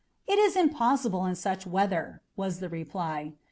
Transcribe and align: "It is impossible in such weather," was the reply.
"It 0.25 0.39
is 0.39 0.55
impossible 0.55 1.27
in 1.27 1.35
such 1.35 1.67
weather," 1.67 2.23
was 2.35 2.59
the 2.59 2.69
reply. 2.69 3.33